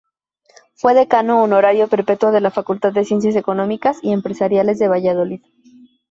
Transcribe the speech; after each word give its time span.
Fue 0.73 0.95
decano 0.95 1.43
honorario 1.43 1.87
perpetuo 1.87 2.31
de 2.31 2.41
la 2.41 2.49
Facultad 2.49 2.91
de 2.91 3.05
Ciencias 3.05 3.35
Económicas 3.35 3.99
y 4.01 4.13
Empresariales 4.13 4.79
de 4.79 4.87
Valladolid. 4.87 5.43